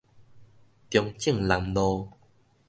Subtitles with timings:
[0.89, 2.09] 中正南路